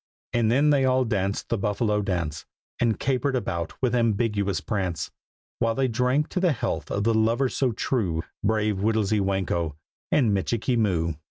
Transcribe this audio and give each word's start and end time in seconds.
And 0.33 0.49
then 0.51 0.71
they 0.71 0.83
all 0.83 1.05
danced 1.05 1.47
the 1.49 1.59
Buffalo 1.59 2.01
dance, 2.01 2.47
And 2.79 2.99
capered 2.99 3.35
about 3.35 3.79
with 3.83 3.93
ambiguous 3.93 4.59
prance; 4.59 5.11
While 5.59 5.75
they 5.75 5.87
drank 5.87 6.27
to 6.29 6.39
the 6.39 6.53
health 6.53 6.89
of 6.89 7.03
the 7.03 7.13
lovers 7.13 7.55
so 7.55 7.71
true, 7.71 8.23
Brave 8.43 8.77
Whittlesy 8.79 9.19
Whanko 9.21 9.75
and 10.11 10.33
Michikee 10.33 10.75
Moo. 10.75 11.13